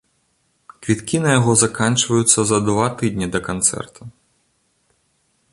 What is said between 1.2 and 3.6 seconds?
на яго заканчваюцца за два тыдні да